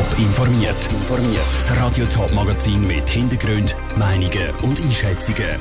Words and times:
Top 0.00 0.18
informiert. 0.18 0.88
Das 1.52 1.76
Radio 1.76 2.06
Top 2.06 2.32
Magazin 2.32 2.84
mit 2.84 3.06
Hintergrund, 3.10 3.76
Meinungen 3.98 4.48
und 4.62 4.80
Einschätzungen 4.80 5.60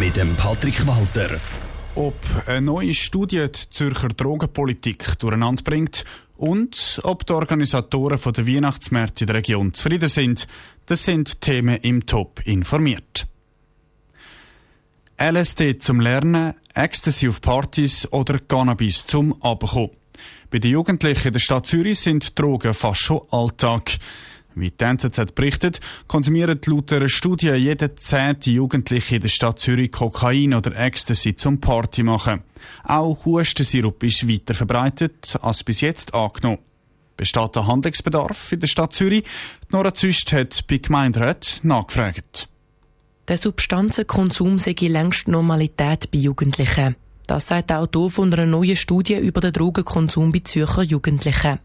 mit 0.00 0.16
dem 0.16 0.34
Patrick 0.34 0.84
Walter. 0.84 1.38
Ob 1.94 2.16
eine 2.46 2.62
neue 2.62 2.92
Studie 2.92 3.46
die 3.46 3.70
Zürcher 3.70 4.08
Drogenpolitik 4.08 5.16
durcheinander 5.20 5.62
bringt 5.62 6.04
und 6.36 7.00
ob 7.04 7.24
die 7.24 7.32
Organisatoren 7.32 8.18
der 8.20 8.46
Weihnachtsmärkte 8.48 9.22
in 9.22 9.26
der 9.28 9.36
Region 9.36 9.72
zufrieden 9.72 10.08
sind, 10.08 10.48
das 10.86 11.04
sind 11.04 11.40
Themen 11.40 11.76
im 11.76 12.04
Top 12.04 12.40
informiert. 12.46 13.28
LSD 15.20 15.78
zum 15.78 16.00
Lernen, 16.00 16.54
Ecstasy 16.74 17.28
auf 17.28 17.40
Partys 17.40 18.08
oder 18.10 18.40
Cannabis 18.40 19.06
zum 19.06 19.40
Abkommen. 19.40 19.97
Bei 20.50 20.58
den 20.58 20.70
Jugendlichen 20.70 21.28
in 21.28 21.32
der 21.32 21.40
Stadt 21.40 21.66
Zürich 21.66 22.00
sind 22.00 22.38
Drogen 22.38 22.74
fast 22.74 23.00
schon 23.00 23.22
Alltag. 23.30 23.98
Wie 24.54 24.70
die 24.70 24.84
NZZ 24.84 25.34
berichtet, 25.34 25.80
konsumieren 26.08 26.58
laut 26.66 26.92
einer 26.92 27.08
Studie 27.08 27.52
jeder 27.52 27.94
zehnte 27.96 28.50
Jugendliche 28.50 29.16
in 29.16 29.22
der 29.22 29.28
Stadt 29.28 29.60
Zürich 29.60 29.92
Kokain 29.92 30.52
oder 30.54 30.76
Ecstasy 30.76 31.36
zum 31.36 31.60
Party 31.60 32.02
machen. 32.02 32.42
Auch 32.82 33.24
Hustensirup 33.24 34.02
ist 34.02 34.28
weiter 34.28 34.54
verbreitet 34.54 35.38
als 35.42 35.62
bis 35.62 35.80
jetzt 35.80 36.12
angenommen. 36.14 36.58
Besteht 37.16 37.54
der 37.54 37.66
Handlungsbedarf 37.66 38.52
in 38.52 38.60
der 38.60 38.68
Stadt 38.68 38.92
Zürich? 38.92 39.24
Nora 39.70 39.94
Züst 39.94 40.32
hat 40.32 40.66
bei 40.66 40.78
Gemeinderat 40.78 41.60
nachgefragt. 41.62 42.48
Der 43.28 43.36
Substanzenkonsum 43.36 44.58
sei 44.58 44.74
längst 44.80 45.28
Normalität 45.28 46.10
bei 46.10 46.18
Jugendlichen. 46.18 46.96
Das 47.28 47.46
sagt 47.46 47.68
der 47.68 47.80
Autor 47.80 48.10
von 48.10 48.32
einer 48.32 48.46
neuen 48.46 48.74
Studie 48.74 49.16
über 49.16 49.42
den 49.42 49.52
Drogenkonsum 49.52 50.32
bei 50.32 50.38
Zürcher 50.38 50.82
Jugendlichen. 50.82 51.58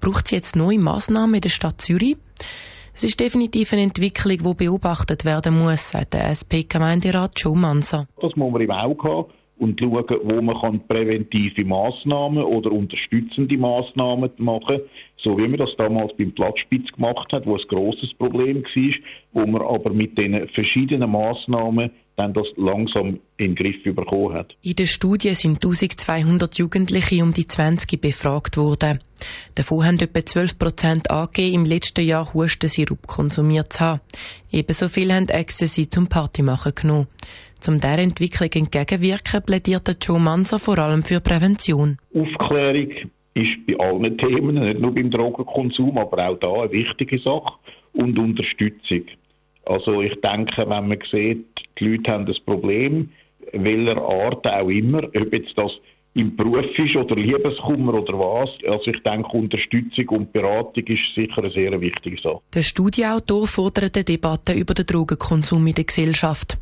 Braucht 0.00 0.26
es 0.26 0.30
jetzt 0.30 0.54
neue 0.54 0.78
Massnahmen 0.78 1.34
in 1.34 1.40
der 1.40 1.48
Stadt 1.48 1.82
Zürich? 1.82 2.16
Es 2.94 3.02
ist 3.02 3.18
definitiv 3.18 3.72
eine 3.72 3.82
Entwicklung, 3.82 4.38
die 4.38 4.64
beobachtet 4.64 5.24
werden 5.24 5.58
muss, 5.58 5.90
sagt 5.90 6.14
der 6.14 6.30
SP-Gemeinderat 6.30 7.32
Joe 7.40 7.56
Mansa. 7.56 8.06
Das 8.20 8.36
muss 8.36 8.52
man 8.52 8.62
im 8.62 8.70
Auge 8.70 9.08
haben 9.08 9.24
und 9.58 9.80
schauen, 9.80 10.04
wo 10.24 10.42
man 10.42 10.60
kann 10.60 10.86
präventive 10.86 11.64
Massnahmen 11.64 12.42
oder 12.42 12.72
unterstützende 12.72 13.56
Massnahmen 13.56 14.30
machen 14.38 14.80
so 15.16 15.38
wie 15.38 15.48
man 15.48 15.58
das 15.58 15.74
damals 15.76 16.16
beim 16.16 16.32
Platzspitz 16.32 16.92
gemacht 16.92 17.32
hat, 17.32 17.46
wo 17.46 17.56
ein 17.56 17.62
grosses 17.68 18.12
Problem 18.14 18.62
war, 18.62 18.94
wo 19.32 19.46
man 19.46 19.62
aber 19.62 19.90
mit 19.90 20.18
den 20.18 20.48
verschiedenen 20.48 21.10
Massnahmen 21.10 21.90
dann 22.16 22.32
das 22.32 22.46
langsam 22.56 23.18
in 23.38 23.54
den 23.54 23.54
Griff 23.56 23.82
bekommen 23.82 24.34
hat. 24.34 24.56
In 24.62 24.76
der 24.76 24.86
Studie 24.86 25.34
sind 25.34 25.64
1200 25.64 26.56
Jugendliche 26.56 27.22
um 27.24 27.32
die 27.32 27.46
20 27.46 28.00
befragt 28.00 28.56
worden. 28.56 29.00
Davon 29.56 29.84
haben 29.84 29.98
etwa 29.98 30.24
12 30.24 30.58
Prozent 30.58 31.10
angegeben, 31.10 31.54
im 31.54 31.64
letzten 31.64 32.04
Jahr 32.04 32.32
Hustensirup 32.32 33.06
konsumiert 33.08 33.72
zu 33.72 33.80
haben. 33.80 34.00
Ebenso 34.52 34.88
viel 34.88 35.12
haben 35.12 35.28
Ecstasy 35.28 35.88
zum 35.88 36.06
Partymachen 36.06 36.74
genommen. 36.74 37.08
Um 37.66 37.80
dieser 37.80 37.98
Entwicklung 37.98 38.50
entgegenwirken, 38.52 39.42
plädiert 39.42 39.96
Joe 40.02 40.20
Manser 40.20 40.58
vor 40.58 40.78
allem 40.78 41.02
für 41.02 41.20
Prävention. 41.20 41.98
Aufklärung 42.14 42.90
ist 43.34 43.66
bei 43.66 43.78
allen 43.78 44.18
Themen, 44.18 44.56
nicht 44.56 44.80
nur 44.80 44.94
beim 44.94 45.10
Drogenkonsum, 45.10 45.96
aber 45.96 46.28
auch 46.28 46.38
da 46.38 46.52
eine 46.52 46.72
wichtige 46.72 47.18
Sache. 47.18 47.54
Und 47.92 48.18
Unterstützung. 48.18 49.04
Also 49.64 50.02
ich 50.02 50.20
denke, 50.20 50.68
wenn 50.68 50.88
man 50.88 50.98
sieht, 51.10 51.46
die 51.78 51.88
Leute 51.88 52.12
haben 52.12 52.26
das 52.26 52.38
Problem, 52.40 53.10
welcher 53.52 54.02
Art 54.02 54.46
auch 54.46 54.68
immer, 54.68 55.04
ob 55.04 55.32
jetzt 55.32 55.56
das 55.56 55.72
im 56.14 56.36
Beruf 56.36 56.78
ist 56.78 56.96
oder 56.96 57.16
Liebeskummer 57.16 57.94
oder 57.94 58.18
was. 58.18 58.50
Also 58.68 58.90
ich 58.90 59.02
denke, 59.02 59.36
Unterstützung 59.36 60.08
und 60.10 60.32
Beratung 60.32 60.84
ist 60.86 61.14
sicher 61.14 61.38
eine 61.38 61.50
sehr 61.50 61.80
wichtige 61.80 62.20
Sache. 62.20 62.40
Der 62.52 62.62
Studieautor 62.62 63.46
fordert 63.46 63.96
eine 63.96 64.04
Debatte 64.04 64.52
über 64.52 64.74
den 64.74 64.86
Drogenkonsum 64.86 65.66
in 65.66 65.74
der 65.74 65.84
Gesellschaft. 65.84 66.58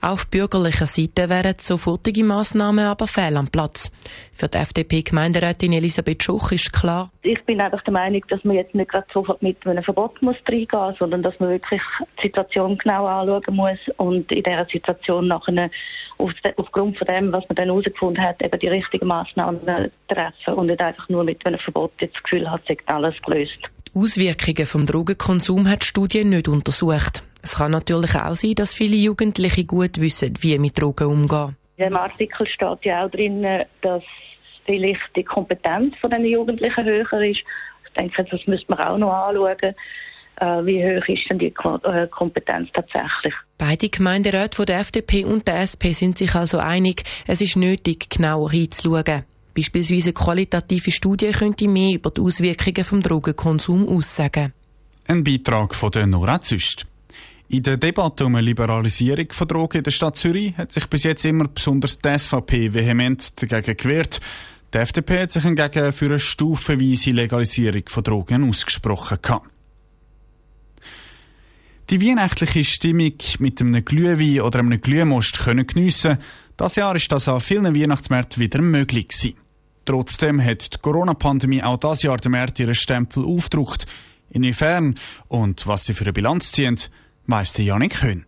Auf 0.00 0.26
bürgerlicher 0.26 0.86
Seite 0.86 1.30
wären 1.30 1.54
sofortige 1.60 2.24
Massnahmen 2.24 2.84
aber 2.84 3.06
fehl 3.06 3.36
am 3.36 3.48
Platz. 3.48 3.90
Für 4.32 4.48
die 4.48 4.58
FDP-Gemeinderätin 4.58 5.72
Elisabeth 5.72 6.22
Schuch 6.22 6.52
ist 6.52 6.72
klar. 6.72 7.10
Ich 7.22 7.42
bin 7.44 7.60
einfach 7.60 7.82
der 7.82 7.92
Meinung, 7.92 8.22
dass 8.28 8.44
man 8.44 8.56
jetzt 8.56 8.74
nicht 8.74 8.90
gerade 8.90 9.06
sofort 9.12 9.42
mit 9.42 9.66
einem 9.66 9.82
Verbot 9.82 10.20
muss 10.20 10.36
reingehen 10.46 10.94
sondern 10.98 11.22
dass 11.22 11.38
man 11.40 11.50
wirklich 11.50 11.82
die 12.18 12.22
Situation 12.22 12.76
genau 12.76 13.06
anschauen 13.06 13.54
muss 13.54 13.78
und 13.96 14.30
in 14.30 14.42
dieser 14.42 14.66
Situation 14.66 15.28
nachher 15.28 15.70
aufgrund 16.18 16.98
von 16.98 17.06
dem, 17.06 17.32
was 17.32 17.48
man 17.48 17.56
dann 17.56 17.66
herausgefunden 17.66 18.22
hat, 18.22 18.42
eben 18.42 18.58
die 18.58 18.68
richtigen 18.68 19.06
Massnahmen 19.06 19.60
treffen 20.08 20.54
und 20.54 20.66
nicht 20.66 20.80
einfach 20.80 21.08
nur 21.08 21.24
mit 21.24 21.44
einem 21.46 21.58
Verbot 21.58 21.92
jetzt 22.00 22.16
das 22.16 22.22
Gefühl 22.22 22.50
hat, 22.50 22.62
es 22.66 22.76
alles 22.86 23.20
gelöst. 23.22 23.58
Die 23.88 23.98
Auswirkungen 23.98 24.66
vom 24.66 24.86
Drogenkonsum 24.86 25.68
hat 25.68 25.82
die 25.82 25.86
Studie 25.86 26.24
nicht 26.24 26.48
untersucht. 26.48 27.22
Es 27.44 27.56
kann 27.56 27.72
natürlich 27.72 28.14
auch 28.14 28.34
sein, 28.34 28.54
dass 28.54 28.72
viele 28.72 28.96
Jugendliche 28.96 29.66
gut 29.66 30.00
wissen, 30.00 30.32
wie 30.40 30.58
mit 30.58 30.80
Drogen 30.80 31.08
umgehen. 31.08 31.56
Im 31.76 31.94
Artikel 31.94 32.46
steht 32.46 32.86
ja 32.86 33.04
auch 33.04 33.10
drin, 33.10 33.46
dass 33.82 34.02
vielleicht 34.64 35.14
die 35.14 35.24
Kompetenz 35.24 35.94
von 35.98 36.10
den 36.10 36.24
Jugendlichen 36.24 36.86
höher 36.86 37.12
ist. 37.20 37.44
Ich 37.84 37.92
denke, 37.94 38.24
das 38.24 38.46
müsste 38.46 38.72
man 38.72 38.80
auch 38.80 38.96
noch 38.96 39.12
anschauen. 39.12 39.74
Äh, 40.36 40.64
wie 40.64 40.82
hoch 40.82 41.06
ist 41.06 41.28
denn 41.28 41.38
die 41.38 41.52
äh, 41.54 42.06
Kompetenz 42.08 42.70
tatsächlich? 42.72 43.34
Beide 43.58 43.90
Gemeinderäte 43.90 44.56
von 44.56 44.64
der 44.64 44.80
FDP 44.80 45.26
und 45.26 45.46
der 45.46 45.60
SP 45.68 45.92
sind 45.92 46.16
sich 46.16 46.34
also 46.34 46.56
einig, 46.56 47.04
es 47.26 47.42
ist 47.42 47.56
nötig, 47.56 48.08
genauer 48.08 48.52
hinzuschauen. 48.52 49.24
Beispielsweise 49.54 50.06
eine 50.06 50.12
qualitative 50.14 50.90
Studie 50.90 51.30
könnte 51.30 51.68
mehr 51.68 51.94
über 51.94 52.10
die 52.10 52.22
Auswirkungen 52.22 52.84
vom 52.84 53.02
Drogenkonsum 53.02 53.86
aussagen. 53.86 54.54
Ein 55.06 55.22
Beitrag 55.22 55.74
von 55.74 55.90
der 55.90 56.06
Nora 56.06 56.40
Züst. 56.40 56.86
In 57.48 57.62
der 57.62 57.76
Debatte 57.76 58.24
um 58.24 58.36
eine 58.36 58.46
Liberalisierung 58.46 59.26
von 59.30 59.46
Drogen 59.46 59.78
in 59.78 59.84
der 59.84 59.90
Stadt 59.90 60.16
Zürich 60.16 60.56
hat 60.56 60.72
sich 60.72 60.86
bis 60.86 61.02
jetzt 61.02 61.24
immer 61.24 61.46
besonders 61.46 61.98
die 61.98 62.18
SVP 62.18 62.72
vehement 62.72 63.40
dagegen 63.40 63.76
gewehrt. 63.76 64.20
Die 64.72 64.78
FDP 64.78 65.22
hat 65.22 65.32
sich 65.32 65.42
hingegen 65.42 65.92
für 65.92 66.06
eine 66.06 66.18
stufenweise 66.18 67.10
Legalisierung 67.10 67.82
von 67.86 68.02
Drogen 68.02 68.48
ausgesprochen. 68.48 69.18
Die 71.90 72.00
weihnachtliche 72.00 72.64
Stimmung 72.64 73.12
mit 73.38 73.60
einem 73.60 73.84
Glühwein 73.84 74.40
oder 74.40 74.60
einem 74.60 74.80
Glühmost 74.80 75.38
können 75.38 75.66
geniessen. 75.66 76.16
Das 76.56 76.76
Jahr 76.76 76.96
ist 76.96 77.12
das 77.12 77.28
an 77.28 77.40
vielen 77.40 77.76
Weihnachtsmärkten 77.76 78.42
wieder 78.42 78.62
möglich 78.62 79.08
gewesen. 79.08 79.36
Trotzdem 79.84 80.42
hat 80.42 80.72
die 80.72 80.78
Corona-Pandemie 80.78 81.62
auch 81.62 81.76
das 81.76 82.02
Jahr 82.02 82.16
den 82.16 82.32
Märkten 82.32 82.64
ihren 82.64 82.74
Stempel 82.74 83.22
aufgedruckt. 83.22 83.84
Inwiefern 84.30 84.94
und 85.28 85.66
was 85.66 85.84
sie 85.84 85.92
für 85.92 86.04
eine 86.04 86.14
Bilanz 86.14 86.52
ziehen, 86.52 86.80
weiss 87.26 87.52
der 87.52 87.64
Janik 87.64 88.02
Höhn. 88.02 88.26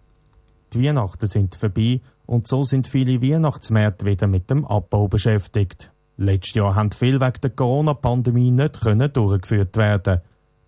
Die 0.73 0.83
Weihnachten 0.83 1.27
sind 1.27 1.55
vorbei 1.55 2.01
und 2.25 2.49
so 2.49 2.63
sind 2.63 2.87
viele 2.87 3.21
Weihnachtsmärkte 3.21 4.07
wieder 4.07 4.27
mit 4.27 4.49
dem 4.51 4.65
Abbau 4.65 5.07
beschäftigt. 5.09 5.93
Letztes 6.17 6.55
Jahr 6.55 6.75
haben 6.75 6.93
viele 6.93 7.21
wegen 7.21 7.41
der 7.43 7.51
Corona-Pandemie 7.51 8.51
nicht 8.51 8.81
können 8.81 9.13
durchgeführt 9.13 9.77
werden. 9.77 10.23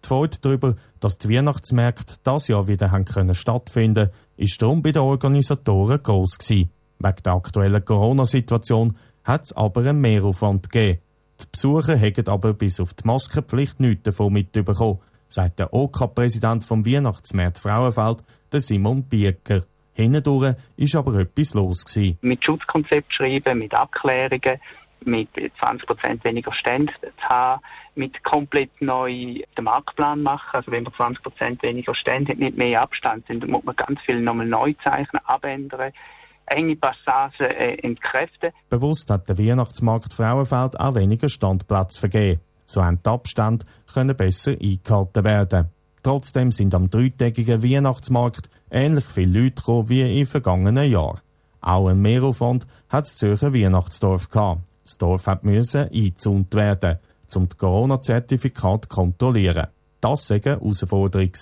Die 0.05 0.09
Freude 0.09 0.37
darüber, 0.41 0.77
dass 1.01 1.17
die 1.19 1.31
Weihnachtsmärkte 1.31 2.17
das 2.23 2.49
Jahr 2.49 2.69
wieder 2.69 2.91
haben 2.91 3.07
können 3.07 3.35
stattfinden, 3.35 4.11
ist 4.37 4.61
darum 4.61 4.83
bei 4.83 4.93
den 4.93 5.03
Organisatoren 5.03 6.03
gross 6.03 6.39
gewesen. 6.39 6.71
Wegen 6.99 7.23
der 7.25 7.33
aktuellen 7.33 7.85
Corona-Situation 7.85 8.97
hat 9.25 9.45
es 9.45 9.53
aber 9.53 9.81
einen 9.81 10.01
Mehraufwand 10.01 10.71
gegeben. 10.71 11.01
Die 11.41 11.47
Besucher 11.51 11.97
hätten 11.97 12.29
aber 12.29 12.53
bis 12.53 12.79
auf 12.79 12.93
die 12.93 13.07
Maskenpflicht 13.07 13.81
nichts 13.81 14.03
davon 14.03 14.33
mitbekommen 14.33 14.99
sagt 15.29 15.59
der 15.59 15.73
OK-Präsident 15.73 16.65
vom 16.65 16.85
Weihnachtsmarkt 16.85 17.59
Frauenfeld, 17.59 18.23
der 18.53 18.61
Simon 18.61 19.05
Bieker. 19.05 19.63
Hindurch 19.93 20.55
ist 20.77 20.95
aber 20.95 21.15
etwas 21.21 21.55
los 21.55 21.85
gewesen. 21.85 22.19
Mit 22.23 22.45
Schutzkonzept 22.45 23.13
schreiben, 23.13 23.59
mit 23.59 23.75
Abklärungen, 23.75 24.61
mit 25.05 25.29
20% 25.35 26.25
weniger 26.25 26.53
Stände 26.53 26.93
zu 27.03 27.29
haben, 27.29 27.63
mit 27.95 28.23
komplett 28.25 28.71
neu 28.81 29.43
den 29.57 29.65
Marktplan 29.65 30.23
machen. 30.23 30.51
Also 30.53 30.71
wenn 30.71 30.85
man 30.85 30.93
20% 30.93 31.63
weniger 31.63 31.95
Stände 31.95 32.33
hat, 32.33 32.39
nicht 32.39 32.57
mehr 32.57 32.81
Abstand 32.81 33.27
sind, 33.27 33.43
dann 33.43 33.51
muss 33.51 33.65
man 33.65 33.77
ganz 33.77 34.01
viel 34.03 34.21
nochmal 34.21 34.47
neu 34.47 34.75
zeichnen, 34.85 35.21
abändern 35.25 35.93
enge 36.51 36.77
Passagen 36.77 37.45
äh, 37.45 37.75
entkräften. 37.83 38.53
Bewusst 38.69 39.11
hat 39.11 39.29
der 39.29 39.39
Weihnachtsmarkt 39.39 40.15
Frauenfeld 40.15 40.81
auch 40.81 40.95
weniger 40.95 41.29
Standplatz 41.29 41.99
vergeben. 41.99 42.41
So 42.69 42.85
haben 42.85 43.01
die 43.03 43.09
Abstände 43.09 43.65
können 43.93 44.15
besser 44.15 44.53
eingehalten 44.53 45.25
werden. 45.25 45.69
Trotzdem 46.03 46.53
sind 46.53 46.75
am 46.75 46.91
dreitägigen 46.91 47.63
Weihnachtsmarkt 47.63 48.51
ähnlich 48.71 49.07
viele 49.07 49.41
Leute 49.41 49.55
gekommen 49.55 49.89
wie 49.89 50.21
im 50.21 50.27
vergangenen 50.27 50.91
Jahr. 50.91 51.19
Auch 51.63 51.89
ein 51.89 52.03
Mehraufwand 52.03 52.67
hat 52.91 53.07
das 53.07 53.17
Zürcher 53.17 53.55
Weihnachtsdorf 53.55 54.29
gehabt. 54.29 54.61
Das 54.85 54.99
Dorf 54.99 55.27
hat 55.27 55.45
müssen 55.45 55.89
eingezäunt 55.89 56.55
werden, 56.55 56.99
um 57.35 57.49
das 57.49 57.57
Corona-Zertifikat 57.57 58.85
zu 58.85 58.89
kontrollieren. 58.91 59.69
Das 60.03 60.29
war 60.29 60.37
eine 60.37 60.45
Herausforderung, 60.45 61.33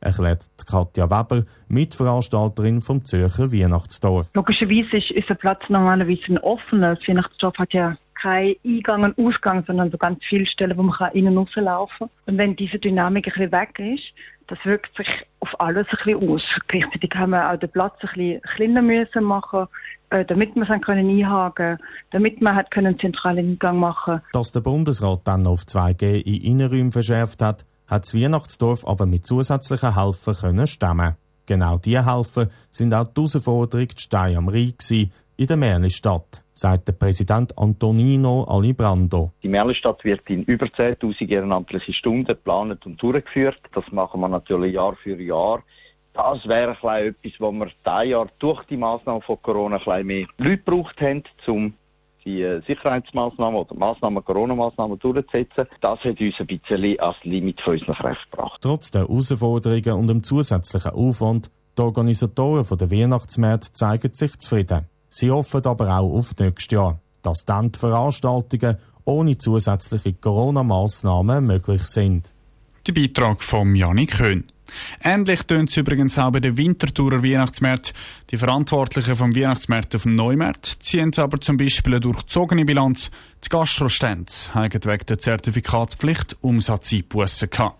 erklärt 0.00 0.46
Katja 0.66 1.10
Weber, 1.10 1.44
Mitveranstalterin 1.68 2.80
vom 2.80 3.04
Zürcher 3.04 3.52
Weihnachtsdorf. 3.52 4.30
Logischerweise 4.34 4.96
ist 4.96 5.12
unser 5.12 5.34
Platz 5.34 5.62
normalerweise 5.68 6.22
ein 6.28 6.38
offener. 6.38 6.96
Das 6.96 7.06
Weihnachtsdorf 7.06 7.58
hat 7.58 7.74
ja 7.74 7.96
kein 8.20 8.54
Eingang 8.64 9.04
und 9.04 9.18
Ausgang, 9.18 9.64
sondern 9.66 9.90
so 9.90 9.98
ganz 9.98 10.24
viele 10.24 10.46
Stellen, 10.46 10.76
wo 10.76 10.82
man 10.82 10.96
kann 10.96 11.12
innen 11.12 11.36
rauslaufen 11.36 12.08
kann. 12.08 12.10
Und 12.26 12.38
wenn 12.38 12.56
diese 12.56 12.78
Dynamik 12.78 13.26
ein 13.26 13.32
bisschen 13.32 13.52
weg 13.52 13.78
ist, 13.78 14.12
das 14.46 14.58
wirkt 14.64 14.96
sich 14.96 15.08
auf 15.40 15.58
alles 15.60 15.86
ein 15.90 15.98
bisschen 16.04 16.30
aus. 16.30 16.42
Gleichzeitig 16.66 17.14
haben 17.14 17.30
wir 17.30 17.50
auch 17.50 17.56
den 17.56 17.70
Platz 17.70 17.94
ein 18.00 18.08
bisschen 18.12 18.42
kleiner 18.42 18.82
müssen 18.82 19.24
machen, 19.24 19.66
äh, 20.10 20.24
damit 20.24 20.54
wir 20.56 20.68
es 20.68 20.80
können 20.82 21.08
einhaken, 21.08 21.78
damit 22.10 22.42
man 22.42 22.56
hat 22.56 22.76
einen 22.76 22.98
zentralen 22.98 23.50
Eingang 23.50 23.78
machen. 23.78 24.20
Dass 24.32 24.52
der 24.52 24.60
Bundesrat 24.60 25.20
dann 25.24 25.46
auf 25.46 25.62
2G 25.62 26.20
in 26.20 26.42
Innenräumen 26.42 26.92
verschärft 26.92 27.42
hat, 27.42 27.64
hat 27.86 28.04
das 28.04 28.14
Weihnachtsdorf 28.14 28.86
aber 28.86 29.06
mit 29.06 29.26
zusätzlichen 29.26 29.94
Helfern 29.94 30.34
können 30.34 30.66
stemmen. 30.66 31.16
Genau 31.46 31.78
diese 31.78 32.06
Helfer 32.06 32.48
sind 32.70 32.94
auch 32.94 33.08
die 33.08 33.20
Herausforderung 33.20 33.88
die 33.88 34.00
Stein 34.00 34.36
am 34.36 34.48
Rhein 34.48 34.74
in 35.40 35.46
der 35.46 35.56
Merlistadt, 35.56 36.44
sagt 36.52 36.88
der 36.88 36.92
Präsident 36.92 37.56
Antonino 37.56 38.44
Alibrando. 38.44 39.32
Die 39.42 39.48
Merlistadt 39.48 40.04
wird 40.04 40.28
in 40.28 40.42
über 40.42 40.66
10.000 40.66 41.30
ehrenamtliche 41.30 41.94
Stunden 41.94 42.26
geplant 42.26 42.84
und 42.84 43.02
durchgeführt. 43.02 43.58
Das 43.74 43.90
machen 43.90 44.20
wir 44.20 44.28
natürlich 44.28 44.74
Jahr 44.74 44.94
für 44.96 45.18
Jahr. 45.18 45.62
Das 46.12 46.46
wäre 46.46 46.72
etwas, 46.72 47.32
wo 47.38 47.52
wir 47.52 47.68
dieses 47.82 48.10
Jahr 48.10 48.28
durch 48.38 48.64
die 48.64 48.76
Maßnahmen 48.76 49.22
von 49.22 49.40
Corona 49.40 49.80
ein 49.86 50.06
mehr 50.06 50.26
Leute 50.36 50.58
gebraucht 50.58 51.00
haben, 51.00 51.22
um 51.46 51.72
die 52.26 52.42
äh, 52.42 52.60
Sicherheitsmaßnahmen 52.66 53.58
oder 53.58 53.74
Maßnahmen, 53.74 54.22
Corona-Maßnahmen 54.22 54.98
durchzusetzen. 54.98 55.68
Das 55.80 56.00
hat 56.00 56.20
uns 56.20 56.38
ein 56.38 56.46
bisschen 56.48 57.00
als 57.00 57.16
Limit 57.22 57.62
für 57.62 57.70
unseren 57.70 57.94
Recht 57.94 58.30
gebracht. 58.30 58.60
Trotz 58.60 58.90
der 58.90 59.08
Herausforderungen 59.08 59.92
und 59.92 60.08
dem 60.08 60.22
zusätzlichen 60.22 60.90
Aufwand, 60.90 61.50
die 61.78 61.82
Organisatoren 61.82 62.66
der 62.76 62.90
Weihnachtsmärkte 62.90 63.72
zeigen 63.72 64.12
sich 64.12 64.38
zufrieden. 64.38 64.84
Sie 65.10 65.30
hoffen 65.30 65.66
aber 65.66 65.98
auch 65.98 66.14
auf 66.14 66.34
nächstes 66.38 66.72
Jahr, 66.72 67.00
dass 67.22 67.44
dann 67.44 67.72
die 67.72 67.78
Veranstaltungen 67.78 68.76
ohne 69.04 69.36
zusätzliche 69.36 70.14
Corona-Massnahmen 70.14 71.46
möglich 71.46 71.82
sind. 71.84 72.32
Der 72.86 72.92
Beitrag 72.92 73.42
von 73.42 73.74
Janik 73.74 74.18
Höhn. 74.18 74.44
Ähnlich 75.02 75.42
tönt 75.42 75.70
es 75.70 75.76
übrigens 75.76 76.16
auch 76.16 76.30
bei 76.30 76.38
den 76.38 76.56
Winterthurer 76.56 77.24
Weihnachtsmärkten. 77.24 77.92
Die 78.30 78.36
Verantwortlichen 78.36 79.16
vom 79.16 79.34
Weihnachtsmarkt 79.34 79.96
auf 79.96 80.04
dem 80.04 80.14
Neumarkt 80.14 80.76
ziehen 80.80 81.12
aber 81.16 81.40
zum 81.40 81.56
Beispiel 81.56 81.94
eine 81.94 82.00
durchzogene 82.00 82.64
Bilanz. 82.64 83.10
Die 83.44 83.48
Gastrostände 83.48 84.32
haben 84.54 84.84
wegen 84.84 85.06
der 85.06 85.18
Zertifikatspflicht 85.18 86.36
Umsatzeinbussen 86.40 87.50
gehabt. 87.50 87.79